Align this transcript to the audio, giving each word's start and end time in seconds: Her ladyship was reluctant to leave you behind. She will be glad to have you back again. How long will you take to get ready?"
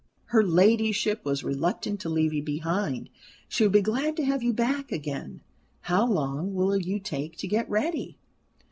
Her 0.25 0.43
ladyship 0.43 1.23
was 1.23 1.43
reluctant 1.43 1.99
to 1.99 2.09
leave 2.09 2.33
you 2.33 2.41
behind. 2.41 3.07
She 3.47 3.63
will 3.63 3.69
be 3.69 3.83
glad 3.83 4.15
to 4.17 4.25
have 4.25 4.41
you 4.41 4.51
back 4.51 4.91
again. 4.91 5.41
How 5.81 6.07
long 6.07 6.55
will 6.55 6.75
you 6.75 6.99
take 6.99 7.37
to 7.37 7.47
get 7.47 7.69
ready?" 7.69 8.17